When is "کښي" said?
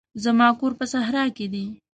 1.35-1.47